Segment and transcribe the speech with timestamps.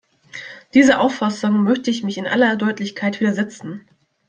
[0.73, 3.87] Dieser Auffassung möchte ich mich in aller Deutlichkeit widersetzen.